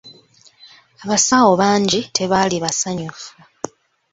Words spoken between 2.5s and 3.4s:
basanyufu.